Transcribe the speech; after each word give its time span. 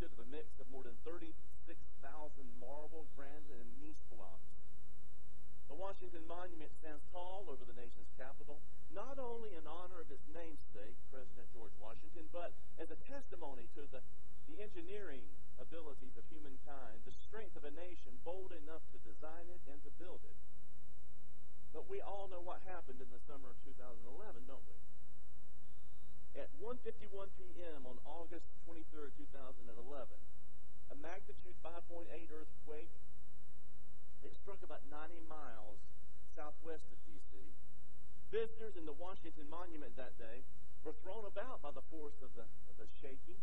It's 0.00 0.08
constructed 0.08 0.24
of 0.24 0.32
a 0.32 0.32
mix 0.32 0.48
of 0.56 0.66
more 0.72 0.80
than 0.88 0.96
36,000 1.04 1.36
marble, 2.56 3.04
granite, 3.20 3.52
and 3.52 3.68
gneiss 3.84 4.00
blocks. 4.08 4.48
The 5.68 5.76
Washington 5.76 6.24
Monument 6.24 6.72
stands 6.80 7.04
tall 7.12 7.44
over 7.52 7.68
the 7.68 7.76
nation's 7.76 8.08
capital, 8.16 8.64
not 8.96 9.20
only 9.20 9.52
in 9.52 9.68
honor 9.68 10.00
of 10.00 10.08
its 10.08 10.24
namesake, 10.32 10.96
President 11.12 11.44
George 11.52 11.76
Washington, 11.76 12.24
but 12.32 12.56
as 12.80 12.88
a 12.88 12.96
testimony 13.12 13.68
to 13.76 13.84
the, 13.92 14.00
the 14.48 14.64
engineering 14.64 15.20
abilities 15.60 16.16
of 16.16 16.24
humankind, 16.32 16.96
the 17.04 17.12
strength 17.28 17.52
of 17.60 17.68
a 17.68 17.74
nation 17.76 18.16
bold 18.24 18.56
enough 18.56 18.80
to 18.96 18.98
design 19.04 19.52
it 19.52 19.60
and 19.68 19.84
to 19.84 19.92
build 20.00 20.24
it. 20.24 20.38
But 21.76 21.92
we 21.92 22.00
all 22.00 22.24
know 22.32 22.40
what 22.40 22.64
happened 22.64 23.04
in 23.04 23.10
the 23.12 23.20
summer 23.28 23.52
of 23.52 23.58
2011, 23.68 24.48
don't 24.48 24.64
we? 24.64 24.79
At 26.40 26.48
1.51 26.56 27.28
p.m. 27.36 27.84
on 27.84 28.00
August 28.08 28.48
23, 28.64 29.12
2011, 29.12 29.76
a 30.88 30.96
magnitude 30.96 31.52
5.8 31.60 32.08
earthquake, 32.32 32.88
it 34.24 34.32
struck 34.40 34.56
about 34.64 34.80
90 34.88 35.20
miles 35.28 35.76
southwest 36.32 36.88
of 36.88 36.96
D.C. 37.04 37.36
Visitors 38.32 38.72
in 38.80 38.88
the 38.88 38.96
Washington 38.96 39.52
Monument 39.52 39.92
that 40.00 40.16
day 40.16 40.40
were 40.80 40.96
thrown 41.04 41.28
about 41.28 41.60
by 41.60 41.76
the 41.76 41.84
force 41.92 42.16
of 42.24 42.32
the, 42.32 42.48
of 42.72 42.74
the 42.80 42.88
shaking. 43.04 43.36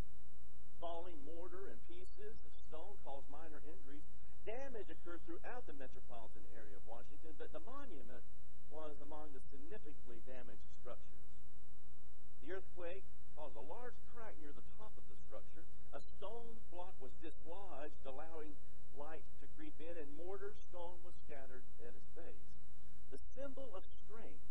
Falling 0.81 1.21
mortar 1.21 1.69
and 1.69 1.77
pieces 1.85 2.33
of 2.33 2.53
stone 2.65 2.97
caused 3.05 3.29
minor 3.29 3.61
injuries. 3.69 4.09
Damage 4.49 4.89
occurred 4.89 5.21
throughout 5.29 5.69
the 5.69 5.77
metropolitan 5.77 6.41
area 6.57 6.73
of 6.73 6.85
Washington, 6.89 7.37
but 7.37 7.53
the 7.53 7.61
monument 7.61 8.25
was 8.73 8.97
among 9.05 9.29
the 9.37 9.43
significantly 9.53 10.17
damaged 10.25 10.65
structures. 10.81 11.36
The 12.47 12.55
earthquake 12.55 13.03
caused 13.35 13.59
a 13.59 13.65
large 13.67 13.99
crack 14.15 14.31
near 14.39 14.55
the 14.55 14.63
top 14.79 14.95
of 14.95 15.03
the 15.11 15.19
structure. 15.27 15.67
A 15.91 15.99
stone 16.15 16.55
block 16.71 16.95
was 17.03 17.11
dislodged, 17.19 17.99
allowing 18.07 18.55
light 18.95 19.27
to 19.43 19.51
creep 19.59 19.75
in, 19.83 19.91
and 19.99 20.07
mortar 20.15 20.55
stone 20.71 20.95
was 21.03 21.11
scattered 21.27 21.67
at 21.83 21.91
its 21.91 22.07
base. 22.15 22.47
The 23.11 23.19
symbol 23.35 23.67
of 23.75 23.83
strength 24.07 24.47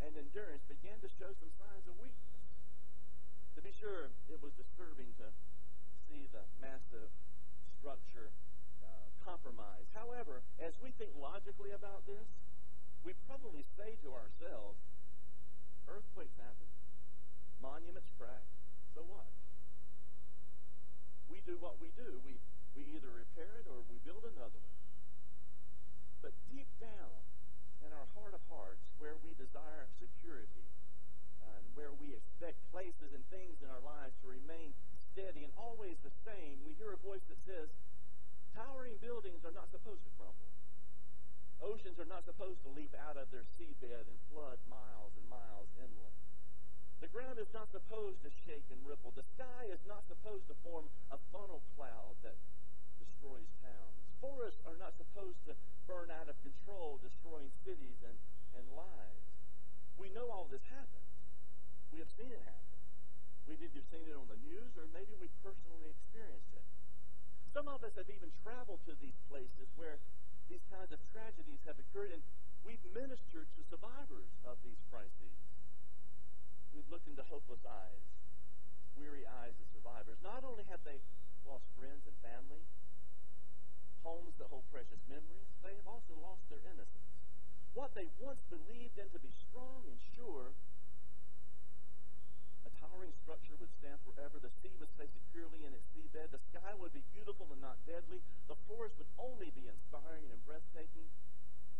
and 0.00 0.16
endurance 0.16 0.64
began 0.72 0.96
to 1.04 1.08
show 1.20 1.28
some 1.36 1.52
signs 1.60 1.84
of 1.84 2.00
weakness. 2.00 2.48
To 3.56 3.60
be 3.60 3.76
sure, 3.76 4.08
it 4.32 4.40
was 4.40 4.56
disturbing 4.56 5.12
to 5.20 5.28
see 6.08 6.32
the 6.32 6.48
massive 6.64 7.12
structure 7.76 8.32
uh, 8.80 8.88
compromised. 9.20 9.92
However, 9.92 10.40
as 10.64 10.72
we 10.80 10.96
think 10.96 11.12
logically 11.20 11.76
about 11.76 12.08
this, 12.08 12.24
we 13.04 13.12
probably 13.28 13.68
say 13.76 14.00
to 14.00 14.16
ourselves, 14.16 14.80
earthquakes 15.92 16.32
happen, 16.40 16.72
monuments 17.62 18.10
crack, 18.18 18.42
so 18.90 19.06
what? 19.06 19.30
We 21.30 21.38
do 21.46 21.54
what 21.62 21.78
we 21.78 21.94
do. 21.94 22.18
We, 22.26 22.34
we 22.74 22.82
either 22.98 23.06
repair 23.06 23.62
it 23.62 23.70
or 23.70 23.86
we 23.86 24.02
build 24.02 24.26
another 24.26 24.58
one. 24.58 24.78
But 26.26 26.34
deep 26.50 26.66
down 26.82 27.22
in 27.86 27.94
our 27.94 28.06
heart 28.18 28.34
of 28.34 28.42
hearts, 28.50 28.82
where 28.98 29.14
we 29.22 29.30
desire 29.38 29.86
security 30.02 30.66
and 31.46 31.62
where 31.78 31.94
we 32.02 32.18
expect 32.18 32.58
places 32.74 33.14
and 33.14 33.22
things 33.30 33.62
in 33.62 33.70
our 33.70 33.82
lives 33.86 34.14
to 34.22 34.30
remain 34.30 34.74
steady 35.14 35.46
and 35.46 35.54
always 35.54 35.94
the 36.02 36.14
same, 36.26 36.58
we 36.66 36.74
hear 36.82 36.90
a 36.90 37.00
voice 37.06 37.22
that 37.30 37.38
says, 37.46 37.70
towering 38.58 38.98
buildings 38.98 39.46
are 39.46 39.54
not 39.54 39.70
supposed 39.70 40.02
to 40.02 40.12
crumble. 40.18 40.50
Oceans 41.62 41.94
are 42.02 42.10
not 42.22 42.38
supposed 42.38 42.62
to 42.62 42.70
leap 42.78 42.94
out 43.02 43.18
of 43.18 43.26
their 43.34 43.42
seabed 43.58 44.06
and 44.06 44.18
flood 44.30 44.54
miles 44.70 45.10
and 45.18 45.26
miles 45.26 45.66
inland. 45.74 46.18
The 47.02 47.10
ground 47.10 47.42
is 47.42 47.50
not 47.50 47.66
supposed 47.74 48.22
to 48.22 48.30
shake 48.46 48.62
and 48.70 48.78
ripple. 48.86 49.10
The 49.18 49.26
sky 49.34 49.66
is 49.66 49.82
not 49.90 50.06
supposed 50.06 50.46
to 50.46 50.54
form 50.62 50.86
a 51.10 51.18
funnel 51.34 51.66
cloud 51.74 52.14
that 52.22 52.38
destroys 53.02 53.50
towns. 53.58 53.98
Forests 54.22 54.62
are 54.70 54.78
not 54.78 54.94
supposed 54.94 55.42
to 55.50 55.58
burn 55.90 56.14
out 56.14 56.30
of 56.30 56.38
control, 56.46 57.02
destroying 57.02 57.50
cities 57.66 57.98
and, 58.06 58.14
and 58.54 58.66
lives. 58.78 59.26
We 59.98 60.06
know 60.14 60.30
all 60.30 60.46
this 60.46 60.62
happens. 60.70 61.10
We 61.90 61.98
have 61.98 62.12
seen 62.14 62.30
it 62.30 62.44
happen. 62.46 62.78
We've 63.50 63.66
either 63.66 63.82
seen 63.90 64.06
it 64.06 64.14
on 64.14 64.30
the 64.30 64.38
news 64.46 64.70
or 64.78 64.86
maybe 64.94 65.18
we 65.18 65.26
personally 65.42 65.90
experienced 65.90 66.54
it. 66.54 66.66
Some 67.50 67.66
of 67.66 67.82
us 67.82 67.98
have 67.98 68.06
even 68.06 68.30
traveled 68.46 68.78
to 68.86 68.94
these 69.02 69.18
places 69.26 69.66
where 69.74 69.98
these 70.52 70.68
kinds 70.68 70.92
of 70.92 71.00
tragedies 71.16 71.64
have 71.64 71.80
occurred, 71.80 72.12
and 72.12 72.20
we've 72.68 72.84
ministered 72.92 73.48
to 73.56 73.60
survivors 73.72 74.28
of 74.44 74.60
these 74.60 74.76
crises. 74.92 75.32
We've 76.76 76.84
looked 76.92 77.08
into 77.08 77.24
hopeless 77.24 77.64
eyes, 77.64 78.04
weary 79.00 79.24
eyes 79.24 79.56
of 79.56 79.66
survivors. 79.72 80.20
Not 80.20 80.44
only 80.44 80.68
have 80.68 80.84
they 80.84 81.00
lost 81.48 81.64
friends 81.80 82.04
and 82.04 82.12
family, 82.20 82.60
homes 84.04 84.36
that 84.36 84.52
hold 84.52 84.68
precious 84.68 85.00
memories, 85.08 85.48
they 85.64 85.72
have 85.72 85.88
also 85.88 86.12
lost 86.20 86.44
their 86.52 86.60
innocence. 86.68 87.08
What 87.72 87.96
they 87.96 88.12
once 88.20 88.44
believed 88.52 89.00
in 89.00 89.08
to 89.16 89.20
be 89.24 89.32
strong 89.48 89.88
and 89.88 89.96
sure, 90.12 90.52
towering 92.92 93.16
structure 93.24 93.56
would 93.56 93.72
stand 93.80 93.96
forever. 94.04 94.36
The 94.36 94.52
sea 94.60 94.76
would 94.76 94.92
stay 95.00 95.08
securely 95.08 95.64
in 95.64 95.72
its 95.72 95.88
seabed. 95.96 96.28
The 96.28 96.44
sky 96.52 96.76
would 96.76 96.92
be 96.92 97.00
beautiful 97.16 97.48
and 97.48 97.64
not 97.64 97.80
deadly. 97.88 98.20
The 98.52 98.58
forest 98.68 99.00
would 99.00 99.08
only 99.16 99.48
be 99.56 99.64
inspiring 99.64 100.28
and 100.28 100.36
breathtaking. 100.44 101.08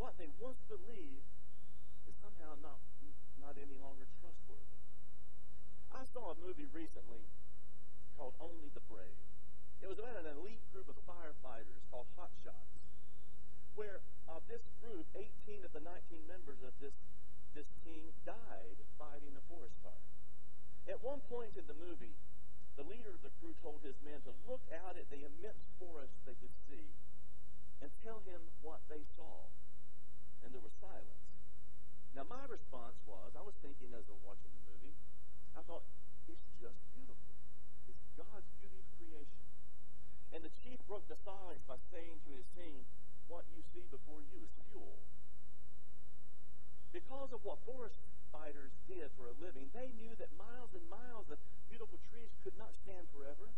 What 0.00 0.16
they 0.16 0.32
once 0.40 0.56
believed 0.72 1.28
is 2.08 2.16
somehow 2.24 2.56
not, 2.64 2.80
not 3.44 3.60
any 3.60 3.76
longer 3.76 4.08
trustworthy. 4.24 4.80
I 5.92 6.08
saw 6.16 6.32
a 6.32 6.36
movie 6.40 6.66
recently 6.72 7.28
called 8.16 8.32
Only 8.40 8.72
the 8.72 8.80
Brave. 8.88 9.20
It 9.84 9.92
was 9.92 10.00
about 10.00 10.16
an 10.16 10.32
elite 10.40 10.64
group 10.72 10.88
of 10.88 10.96
firefighters 11.04 11.82
called 11.92 12.08
Hot 12.16 12.32
Shots, 12.40 12.80
where 13.76 14.00
of 14.32 14.40
uh, 14.40 14.48
this 14.48 14.64
group, 14.80 15.04
18 15.12 15.60
of 15.66 15.72
the 15.76 15.84
19 15.84 16.24
members 16.24 16.56
of 16.64 16.72
this, 16.80 16.96
this 17.52 17.68
team 17.84 18.08
died 18.24 18.78
fighting 18.96 19.36
a 19.36 19.44
forest 19.50 19.76
fire. 19.84 20.01
At 20.90 20.98
one 21.02 21.22
point 21.30 21.54
in 21.54 21.66
the 21.70 21.78
movie, 21.78 22.14
the 22.74 22.86
leader 22.88 23.12
of 23.14 23.22
the 23.22 23.32
crew 23.38 23.54
told 23.62 23.84
his 23.86 23.94
men 24.02 24.18
to 24.26 24.32
look 24.48 24.64
out 24.82 24.98
at 24.98 25.06
the 25.12 25.22
immense 25.22 25.62
forest 25.78 26.14
they 26.26 26.34
could 26.40 26.54
see 26.66 26.88
and 27.84 27.90
tell 28.02 28.22
him 28.26 28.40
what 28.64 28.82
they 28.88 29.02
saw. 29.14 29.46
And 30.42 30.50
there 30.50 30.62
was 30.62 30.74
silence. 30.82 31.26
Now, 32.18 32.26
my 32.28 32.44
response 32.50 32.98
was, 33.06 33.30
I 33.38 33.42
was 33.44 33.54
thinking 33.62 33.94
as 33.94 34.04
I 34.04 34.12
was 34.12 34.24
watching 34.26 34.52
the 34.52 34.64
movie, 34.68 34.96
I 35.56 35.62
thought, 35.64 35.86
it's 36.26 36.48
just 36.60 36.78
beautiful. 36.92 37.34
It's 37.88 38.04
God's 38.18 38.48
beauty 38.60 38.78
of 38.78 38.88
creation. 38.98 39.44
And 40.32 40.40
the 40.42 40.52
chief 40.64 40.80
broke 40.88 41.06
the 41.08 41.18
silence 41.24 41.62
by 41.68 41.78
saying 41.92 42.18
to 42.26 42.30
his 42.36 42.48
team, 42.56 42.84
what 43.28 43.46
you 43.54 43.62
see 43.72 43.84
before 43.88 44.20
you 44.28 44.38
is 44.44 44.52
fuel. 44.68 44.98
Because 46.92 47.32
of 47.32 47.40
what 47.40 47.56
forest 47.64 47.96
fighters 48.28 48.68
did 48.84 49.08
for 49.16 49.32
a 49.32 49.34
living, 49.40 49.72
they 49.72 49.88
knew 49.96 50.12
that 50.20 50.28
miles 50.36 50.68
and 50.76 50.84
miles 50.92 51.24
of 51.32 51.40
beautiful 51.72 51.96
trees 52.12 52.28
could 52.44 52.52
not 52.60 52.68
stand 52.84 53.08
forever. 53.16 53.48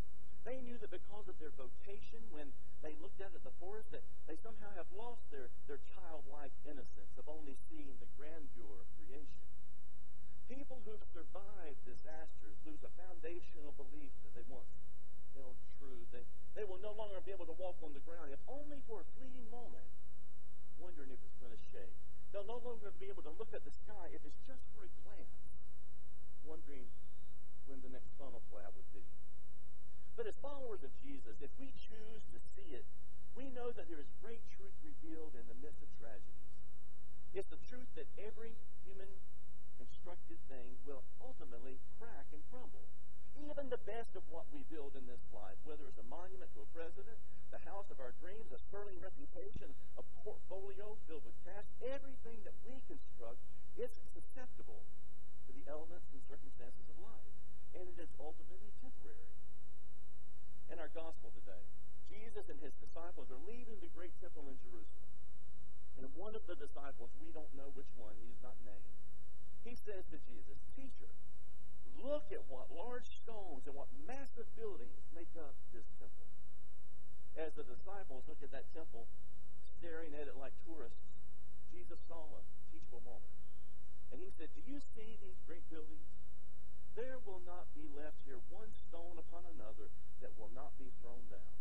They 0.47 0.63
knew 0.63 0.79
that 0.79 0.95
because 0.95 1.27
of 1.27 1.35
their 1.43 1.51
vocation, 1.59 2.23
when 2.31 2.55
they 2.87 2.95
looked 3.03 3.19
out 3.19 3.35
at 3.35 3.43
the 3.43 3.55
forest, 3.59 3.91
that 3.91 4.07
they 4.31 4.39
somehow 4.45 4.71
have 4.79 4.87
lost 4.95 5.25
their, 5.35 5.51
their 5.67 5.83
childlike 5.99 6.55
innocence 6.63 7.11
of 7.19 7.27
only 7.27 7.59
seeing 7.73 7.97
the 7.99 8.11
grandeur 8.15 8.77
of 8.79 8.89
creation. 9.03 9.45
People 10.47 10.79
who've 10.87 11.03
survived 11.11 11.81
disasters 11.89 12.57
lose 12.69 12.83
a 12.87 12.93
foundational 12.95 13.75
belief 13.75 14.13
that 14.23 14.33
they 14.39 14.47
once 14.47 14.69
held 15.35 15.57
true. 15.81 16.07
They, 16.15 16.23
they 16.55 16.69
will 16.69 16.79
no 16.85 16.95
longer 16.95 17.19
be 17.25 17.35
able 17.35 17.49
to 17.51 17.57
walk 17.59 17.81
on 17.83 17.97
the 17.97 18.05
ground, 18.05 18.31
if 18.31 18.43
only 18.47 18.79
for 18.87 19.03
a 19.03 19.07
fleeting 19.19 19.49
moment, 19.51 19.89
wondering 20.79 21.11
if 21.11 21.19
it's 21.19 21.39
going 21.41 21.57
to 21.57 21.63
shake. 21.73 21.99
They'll 22.35 22.51
no 22.51 22.59
longer 22.67 22.91
be 22.99 23.07
able 23.07 23.23
to 23.31 23.31
look 23.39 23.55
at 23.55 23.63
the 23.63 23.71
sky 23.87 24.11
if 24.11 24.19
it's 24.27 24.43
just 24.43 24.67
for 24.75 24.83
a 24.83 24.91
glance, 25.07 25.39
wondering 26.43 26.83
when 27.71 27.79
the 27.79 27.95
next 27.95 28.11
funnel 28.19 28.43
cloud 28.51 28.75
would 28.75 28.91
be. 28.91 29.07
But 30.19 30.27
as 30.27 30.35
followers 30.43 30.83
of 30.83 30.91
Jesus, 30.99 31.39
if 31.39 31.55
we 31.63 31.71
choose 31.79 32.27
to 32.35 32.39
see 32.59 32.75
it, 32.75 32.83
we 33.39 33.55
know 33.55 33.71
that 33.79 33.87
there 33.87 34.03
is 34.03 34.11
great 34.19 34.43
truth 34.59 34.75
revealed 34.83 35.39
in 35.39 35.47
the 35.47 35.55
midst 35.63 35.79
of 35.79 35.87
tragedies. 36.03 36.51
It's 37.39 37.51
the 37.55 37.63
truth 37.71 37.87
that 37.95 38.11
every 38.19 38.59
human 38.83 39.11
constructed 39.79 40.43
thing 40.51 40.75
will 40.91 41.07
ultimately 41.23 41.79
crack 42.03 42.27
and 42.35 42.43
crumble. 42.51 42.91
Even 43.47 43.71
the 43.71 43.83
best 43.87 44.11
of 44.19 44.27
what 44.35 44.51
we 44.51 44.67
build 44.67 44.99
in 44.99 45.07
this 45.07 45.23
life, 45.31 45.59
whether 45.63 45.87
it's 45.87 46.03
a 46.03 46.09
monument 46.11 46.51
to 46.59 46.67
a 46.67 46.69
president, 46.75 47.19
the 47.55 47.71
house 47.71 47.87
of 47.95 48.03
our 48.03 48.11
dreams, 48.19 48.51
a 48.51 48.59
sterling 48.67 48.99
reputation, 48.99 49.71
a 49.95 50.03
portfolio 50.27 50.99
filled 51.07 51.23
with 51.23 51.39
cash. 51.47 51.63
Everything 51.87 52.43
that 52.43 52.59
we 52.67 52.75
construct 52.91 53.39
is 53.79 53.95
susceptible 54.11 54.83
to 55.47 55.51
the 55.55 55.63
elements 55.71 56.03
and 56.11 56.19
circumstances 56.27 56.83
of 56.91 56.99
life, 56.99 57.35
and 57.79 57.87
it 57.87 57.99
is 58.03 58.11
ultimately 58.19 58.75
temporary. 58.83 59.39
In 60.67 60.83
our 60.83 60.91
gospel 60.99 61.31
today, 61.31 61.63
Jesus 62.11 62.43
and 62.51 62.59
his 62.59 62.75
disciples 62.83 63.31
are 63.31 63.39
leaving 63.47 63.79
the 63.79 63.95
great 63.95 64.15
temple 64.19 64.51
in 64.51 64.59
Jerusalem. 64.67 65.13
And 65.95 66.11
one 66.19 66.35
of 66.35 66.43
the 66.51 66.59
disciples, 66.59 67.15
we 67.23 67.31
don't 67.31 67.55
know 67.55 67.71
which 67.79 67.91
one, 67.95 68.19
he's 68.19 68.43
not 68.43 68.59
named, 68.67 68.99
he 69.63 69.79
says 69.87 70.03
to 70.11 70.19
Jesus, 70.27 70.59
Teacher, 70.75 71.13
look 72.03 72.27
at 72.35 72.43
what 72.51 72.67
large 72.75 73.07
stones 73.23 73.63
and 73.71 73.79
what 73.79 73.87
massive 74.11 74.51
buildings 74.59 74.99
make 75.15 75.31
up 75.39 75.55
this 75.71 75.87
as 77.35 77.51
the 77.59 77.67
disciples 77.67 78.23
look 78.31 78.39
at 78.47 78.55
that 78.55 78.67
temple, 78.71 79.11
staring 79.79 80.15
at 80.15 80.31
it 80.31 80.39
like 80.39 80.55
tourists, 80.67 81.03
Jesus 81.75 81.99
saw 82.07 82.23
a 82.23 82.43
teachable 82.71 83.03
moment. 83.03 83.35
And 84.15 84.23
he 84.23 84.31
said, 84.39 84.47
Do 84.55 84.63
you 84.63 84.79
see 84.95 85.19
these 85.19 85.39
great 85.51 85.67
buildings? 85.67 86.07
There 86.95 87.19
will 87.27 87.43
not 87.43 87.67
be 87.75 87.91
left 87.99 88.23
here 88.23 88.39
one 88.55 88.71
stone 88.87 89.19
upon 89.19 89.43
another 89.59 89.91
that 90.23 90.31
will 90.39 90.55
not 90.55 90.71
be 90.79 90.87
thrown 91.03 91.27
down. 91.27 91.55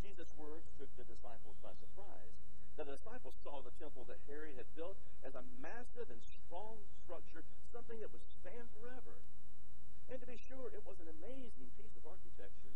Jesus' 0.00 0.32
words 0.40 0.64
took 0.80 0.88
the 0.96 1.04
disciples 1.04 1.56
by 1.60 1.76
surprise. 1.76 2.32
The 2.80 2.88
disciples 2.88 3.36
saw 3.44 3.60
the 3.60 3.76
temple 3.76 4.08
that 4.08 4.18
Herod 4.24 4.56
had 4.56 4.68
built 4.72 4.96
as 5.20 5.36
a 5.36 5.44
massive 5.60 6.08
and 6.08 6.22
strong 6.42 6.80
structure, 7.04 7.44
something 7.76 8.00
that 8.00 8.08
would 8.08 8.24
stand 8.40 8.66
forever. 8.80 9.20
And 10.08 10.16
to 10.16 10.26
be 10.26 10.40
sure, 10.48 10.72
it 10.72 10.80
was 10.88 10.96
an 11.04 11.12
amazing 11.20 11.68
piece 11.76 11.94
of 12.00 12.08
architecture. 12.08 12.74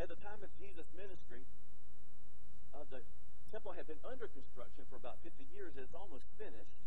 At 0.00 0.08
the 0.08 0.18
time 0.24 0.40
of 0.40 0.50
Jesus' 0.56 0.88
ministry, 0.96 1.44
uh, 2.72 2.86
the 2.88 3.04
temple 3.52 3.76
had 3.76 3.84
been 3.84 4.00
under 4.02 4.26
construction 4.32 4.88
for 4.88 4.96
about 4.96 5.20
50 5.20 5.44
years. 5.52 5.76
It's 5.76 5.92
almost 5.92 6.24
finished. 6.40 6.78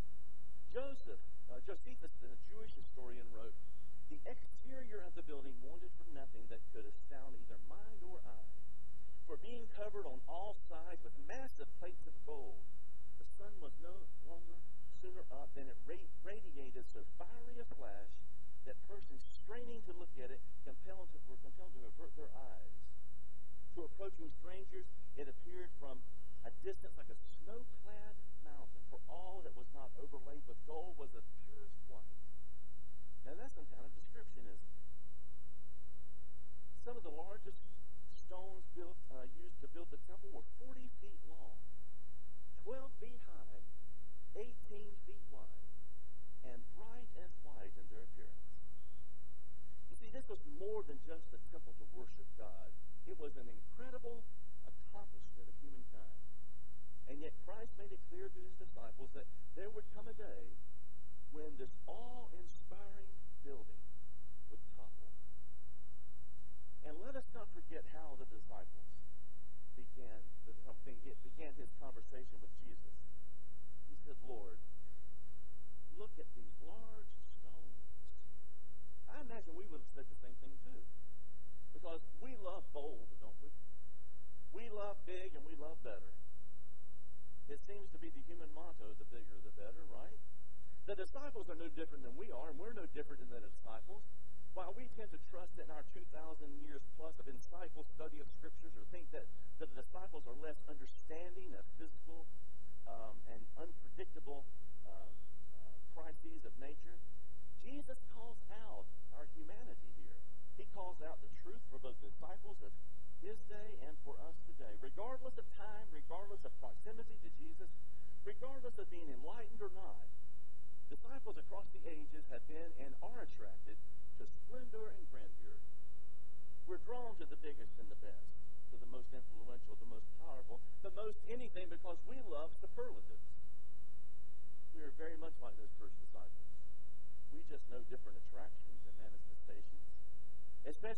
Joseph, 0.76 1.24
uh, 1.48 1.56
Josephus, 1.64 2.12
the 2.20 2.28
Jewish 2.52 2.76
historian, 2.76 3.24
wrote, 3.32 3.56
The 4.12 4.20
exterior 4.28 5.08
of 5.08 5.16
the 5.16 5.24
building 5.24 5.56
wanted 5.64 5.88
for 5.96 6.04
nothing 6.12 6.44
that 6.52 6.60
could 6.76 6.84
astound 6.84 7.32
either 7.32 7.56
mind 7.72 8.04
or 8.04 8.20
eye. 8.28 8.52
For 9.24 9.40
being 9.40 9.72
covered 9.80 10.04
on 10.04 10.20
all 10.28 10.60
sides 10.68 11.00
with 11.00 11.16
massive 11.32 11.72
plates 11.80 12.04
of 12.04 12.12
gold, 12.28 12.60
the 13.16 13.28
sun 13.40 13.56
was 13.64 13.72
no 13.80 14.04
longer 14.28 14.60
sooner 15.00 15.24
up 15.32 15.48
than 15.56 15.72
it 15.72 15.80
radiated 15.88 16.84
so 16.92 17.08
fiery 17.16 17.56
a 17.56 17.68
flash 17.80 18.12
that 18.68 18.76
persons 18.92 19.24
straining 19.32 19.80
to 19.88 19.96
look 19.96 20.12
at 20.20 20.28
it 20.28 20.44
compelled 20.68 21.08
to, 21.16 21.24
were 21.32 21.40
compelled 21.40 21.72
to 21.72 21.88
avert 21.88 22.12
their 22.20 22.36
eyes. 22.36 22.76
To 23.80 23.88
approaching 23.88 24.28
strangers, 24.44 24.92
it 25.16 25.32
appeared 25.32 25.72
from 25.80 26.04
a 26.44 26.52
distance 26.68 27.00
like 27.00 27.08
a 27.08 27.20
at 76.20 76.30
these 76.36 76.56
large 76.64 77.12
stones. 77.40 77.80
I 79.12 79.22
imagine 79.22 79.56
we 79.56 79.68
would 79.68 79.84
have 79.84 79.94
said 79.96 80.08
the 80.08 80.20
same 80.24 80.36
thing 80.40 80.56
too. 80.64 80.82
Because 81.76 82.02
we 82.24 82.36
love 82.40 82.64
bold, 82.72 83.08
don't 83.20 83.38
we? 83.44 83.52
We 84.56 84.72
love 84.72 84.96
big 85.04 85.36
and 85.36 85.44
we 85.44 85.60
love 85.60 85.76
better. 85.84 86.12
It 87.52 87.62
seems 87.70 87.92
to 87.94 88.00
be 88.02 88.10
the 88.10 88.24
human 88.26 88.50
motto 88.58 88.96
the 88.98 89.06
bigger 89.14 89.38
the 89.44 89.54
better, 89.54 89.84
right? 89.94 90.20
The 90.90 90.98
disciples 90.98 91.50
are 91.50 91.58
no 91.58 91.70
different 91.74 92.06
than 92.06 92.14
we 92.18 92.30
are, 92.30 92.50
and 92.54 92.58
we're 92.58 92.74
no 92.74 92.86
different 92.94 93.22
than 93.22 93.30
the 93.34 93.42
disciples. 93.42 94.02
While 94.54 94.72
we 94.78 94.88
tend 94.96 95.12
to 95.12 95.20
trust 95.30 95.52
in 95.60 95.68
our 95.68 95.84
2,000 95.92 96.08
years 96.64 96.80
plus 96.96 97.12
of 97.20 97.28
insightful 97.28 97.84
study 97.92 98.24
of 98.24 98.28
scriptures 98.40 98.72
or 98.80 98.88
think 98.88 99.12
that, 99.12 99.28
that 99.60 99.68
the 99.76 99.84
disciples 99.84 100.24
are 100.26 100.38
less 100.40 100.56
understanding 100.72 101.45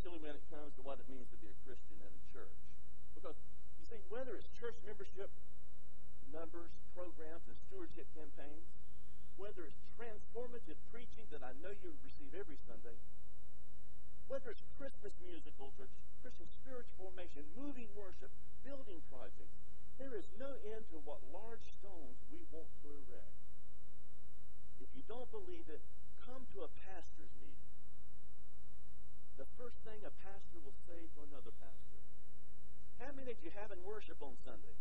especially 0.07 0.23
when 0.23 0.39
it 0.39 0.47
comes 0.47 0.71
to 0.79 0.81
what 0.87 0.95
it 1.03 1.07
means 1.11 1.27
to 1.27 1.39
be 1.43 1.51
a 1.51 1.57
Christian 1.67 1.99
in 1.99 2.07
a 2.07 2.23
church. 2.31 2.55
Because, 3.11 3.35
you 3.75 3.85
see, 3.91 3.99
whether 4.07 4.39
it's 4.39 4.47
church 4.55 4.79
membership 4.87 5.27
numbers, 6.31 6.71
programs, 6.95 7.43
and 7.51 7.59
stewardship 7.67 8.07
campaigns, 8.15 8.63
whether 9.35 9.67
it's 9.67 9.75
transformative 9.99 10.79
preaching 10.95 11.27
that 11.35 11.43
I 11.43 11.51
know 11.59 11.75
you 11.83 11.91
receive 12.07 12.31
every 12.39 12.55
Sunday, 12.71 12.95
whether 14.31 14.55
it's 14.55 14.63
Christmas 14.79 15.11
musicals 15.27 15.75
or 15.75 15.91
Christian 16.23 16.47
spiritual 16.63 17.11
formation, 17.11 17.43
moving 17.59 17.91
worship, 17.99 18.31
building 18.63 19.03
projects, 19.11 19.59
there 19.99 20.15
is 20.15 20.23
no 20.39 20.55
end 20.71 20.87
to 20.95 21.03
what 21.03 21.19
large 21.35 21.67
stones 21.83 22.15
we 22.31 22.39
want 22.55 22.71
to 22.79 22.95
erect. 23.11 23.39
If 24.79 24.87
you 24.95 25.03
don't 25.11 25.27
believe 25.35 25.67
it, 25.67 25.83
come 26.23 26.47
to 26.55 26.63
a 26.63 26.71
pastor's 26.87 27.33
meeting 27.43 27.56
the 29.37 29.45
first 29.53 29.77
thing 29.85 30.01
a 30.01 30.13
pastor 30.25 30.57
will 30.65 30.77
say 30.89 30.97
to 31.13 31.19
another 31.29 31.53
pastor. 31.61 32.01
How 32.97 33.13
many 33.13 33.37
did 33.37 33.45
you 33.45 33.53
have 33.53 33.69
in 33.69 33.77
worship 33.85 34.17
on 34.21 34.33
Sunday? 34.41 34.76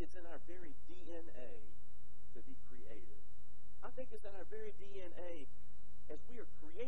it's 0.00 0.16
in 0.16 0.24
our 0.24 0.40
very 0.48 0.72
DNA 0.88 1.60
to 2.32 2.40
be 2.48 2.56
creative. 2.72 3.24
I 3.84 3.92
think 3.92 4.08
it's 4.16 4.24
in 4.24 4.32
our 4.32 4.48
very 4.48 4.72
DNA 4.80 5.44
as 6.08 6.18
we 6.32 6.40
are 6.40 6.48
creative. 6.64 6.79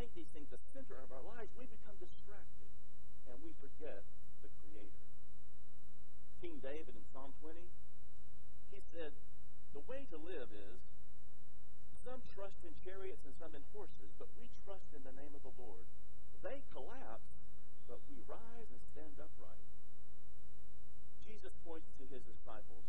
make 0.00 0.16
these 0.16 0.32
things 0.32 0.48
the 0.48 0.56
center 0.72 0.96
of 1.04 1.12
our 1.12 1.20
lives, 1.36 1.52
we 1.60 1.68
become 1.68 1.92
distracted 2.00 2.72
and 3.28 3.36
we 3.44 3.52
forget 3.60 4.00
the 4.40 4.48
Creator. 4.64 5.04
King 6.40 6.56
David 6.64 6.96
in 6.96 7.04
Psalm 7.12 7.36
20, 7.44 7.60
he 8.72 8.80
said, 8.96 9.12
The 9.76 9.84
way 9.84 10.08
to 10.08 10.16
live 10.16 10.48
is 10.56 10.80
some 12.00 12.24
trust 12.32 12.56
in 12.64 12.72
chariots 12.80 13.20
and 13.28 13.36
some 13.36 13.52
in 13.52 13.60
horses, 13.76 14.08
but 14.16 14.32
we 14.40 14.48
trust 14.64 14.88
in 14.96 15.04
the 15.04 15.12
name 15.20 15.36
of 15.36 15.44
the 15.44 15.52
Lord. 15.60 15.84
They 16.40 16.64
collapse, 16.72 17.28
but 17.84 18.00
we 18.08 18.24
rise 18.24 18.72
and 18.72 18.80
stand 18.96 19.20
upright. 19.20 19.68
Jesus 21.28 21.52
points 21.60 21.92
to 22.00 22.08
his 22.08 22.24
disciples 22.24 22.88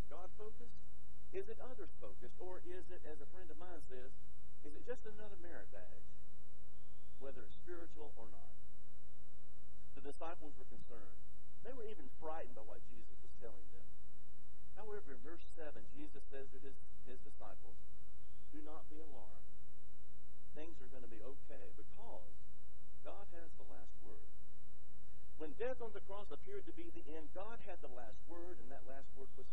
it 0.00 0.08
God 0.08 0.32
focused? 0.40 0.80
Is 1.36 1.44
it 1.52 1.60
others 1.60 1.92
focused? 2.00 2.32
Or 2.40 2.64
is 2.64 2.88
it, 2.88 3.04
as 3.04 3.20
a 3.20 3.28
friend 3.36 3.52
of 3.52 3.60
mine 3.60 3.84
says, 3.92 4.08
is 4.64 4.72
it 4.72 4.84
just 4.88 5.04
another 5.04 5.36
merit 5.44 5.68
badge, 5.68 6.08
whether 7.20 7.44
it's 7.44 7.56
spiritual 7.60 8.16
or 8.16 8.28
not? 8.32 8.56
The 10.00 10.04
disciples 10.08 10.56
were 10.56 10.68
concerned. 10.72 11.20
They 11.60 11.76
were 11.76 11.84
even 11.84 12.08
frightened 12.16 12.56
by 12.56 12.64
what 12.64 12.80
Jesus 12.88 13.16
was 13.20 13.34
telling 13.44 13.68
them. 13.76 13.88
However, 14.80 15.12
in 15.12 15.20
verse 15.20 15.44
7, 15.60 15.76
Jesus 15.92 16.24
says 16.32 16.48
to 16.56 16.58
his, 16.64 16.76
his 17.04 17.20
disciples, 17.20 17.76
Do 18.56 18.64
not 18.64 18.88
be 18.88 19.04
alarmed. 19.04 19.48
Things 20.56 20.80
are 20.80 20.88
going 20.88 21.04
to 21.04 21.12
be 21.12 21.20
okay 21.20 21.66
because 21.76 22.32
God 23.04 23.28
has 23.36 23.48
the 23.60 23.68
last 23.68 23.92
word. 24.04 24.28
When 25.40 25.56
death 25.56 25.80
on 25.80 25.92
the 25.96 26.04
cross 26.04 26.28
appeared 26.28 26.68
to 26.68 26.74
be 26.76 26.92
the 26.92 27.04
end, 27.16 27.32
God 27.32 27.56
had 27.64 27.80
the 27.80 27.92
last 27.96 28.20
word, 28.28 28.60
and 28.60 28.68
that 28.68 28.84
last 28.84 29.08
word 29.16 29.32
was 29.40 29.48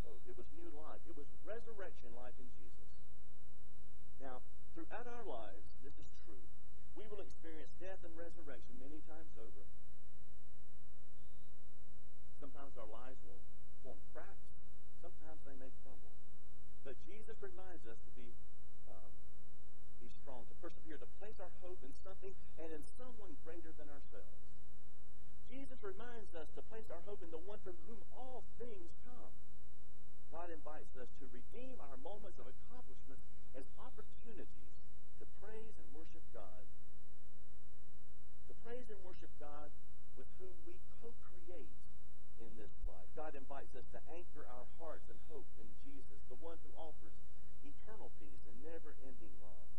to 43.93 43.99
anchor 44.13 44.45
our 44.49 44.65
hearts 44.81 45.05
and 45.09 45.19
hope 45.29 45.45
in 45.61 45.69
Jesus, 45.85 46.19
the 46.31 46.39
one 46.41 46.57
who 46.65 46.71
offers 46.79 47.13
eternal 47.61 48.09
peace 48.17 48.43
and 48.49 48.57
never 48.65 48.95
ending 49.05 49.33
love. 49.43 49.69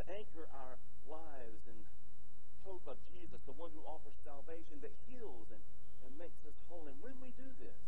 To 0.00 0.02
anchor 0.10 0.48
our 0.50 0.76
lives 1.06 1.62
in 1.68 1.78
hope 2.64 2.82
of 2.88 2.96
Jesus, 3.12 3.38
the 3.46 3.54
one 3.54 3.70
who 3.76 3.84
offers 3.86 4.14
salvation 4.24 4.80
that 4.82 4.94
heals 5.06 5.46
and, 5.52 5.62
and 6.06 6.10
makes 6.18 6.40
us 6.48 6.56
whole. 6.66 6.88
And 6.88 6.96
when 7.04 7.14
we 7.20 7.30
do 7.36 7.46
this, 7.60 7.82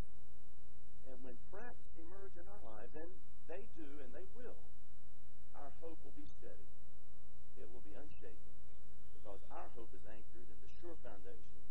and 1.10 1.18
when 1.26 1.34
cracks 1.50 1.82
emerge 1.98 2.34
in 2.38 2.46
our 2.46 2.62
lives, 2.62 2.92
and 2.94 3.10
they 3.50 3.66
do 3.74 3.88
and 4.04 4.10
they 4.14 4.26
will, 4.38 4.60
our 5.58 5.72
hope 5.82 5.98
will 6.06 6.14
be 6.14 6.28
steady. 6.38 6.68
It 7.58 7.68
will 7.70 7.84
be 7.84 7.94
unshaken 7.98 8.54
because 9.18 9.42
our 9.50 9.68
hope 9.74 9.90
is 9.94 10.04
anchored 10.06 10.48
in 10.50 10.58
the 10.62 10.70
sure 10.80 10.98
foundation 11.02 11.61